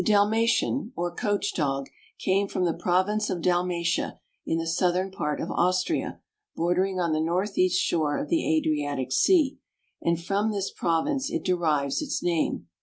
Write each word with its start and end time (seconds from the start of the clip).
Dalmatian, 0.03 0.93
or 0.95 1.13
Coach 1.13 1.53
Dog, 1.53 1.85
came 2.17 2.47
from 2.47 2.65
the 2.65 2.73
Province 2.73 3.29
of 3.29 3.39
Dalmatia, 3.43 4.19
in 4.47 4.57
the 4.57 4.65
southern 4.65 5.11
part 5.11 5.39
of 5.39 5.51
Austria, 5.51 6.21
border 6.55 6.85
ing 6.85 6.99
on 6.99 7.13
the 7.13 7.21
northeast 7.21 7.79
shore 7.79 8.17
of 8.17 8.27
the 8.27 8.43
Adriatic 8.57 9.11
Sea, 9.11 9.59
and 10.01 10.19
from 10.19 10.49
this 10.51 10.71
province 10.71 11.29
it 11.29 11.45
derives 11.45 12.01
its 12.01 12.23
name. 12.23 12.65